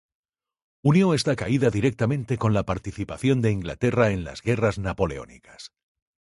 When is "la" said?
2.55-2.65